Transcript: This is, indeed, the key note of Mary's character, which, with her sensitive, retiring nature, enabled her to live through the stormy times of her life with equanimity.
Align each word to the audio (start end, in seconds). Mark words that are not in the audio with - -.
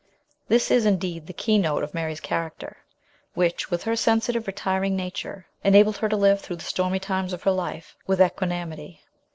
This 0.47 0.71
is, 0.71 0.87
indeed, 0.87 1.27
the 1.27 1.31
key 1.31 1.59
note 1.59 1.83
of 1.83 1.93
Mary's 1.93 2.19
character, 2.19 2.77
which, 3.35 3.69
with 3.69 3.83
her 3.83 3.95
sensitive, 3.95 4.47
retiring 4.47 4.95
nature, 4.95 5.45
enabled 5.63 5.97
her 5.97 6.09
to 6.09 6.17
live 6.17 6.41
through 6.41 6.55
the 6.55 6.63
stormy 6.65 6.97
times 6.97 7.33
of 7.33 7.43
her 7.43 7.51
life 7.51 7.95
with 8.07 8.19
equanimity. 8.19 9.01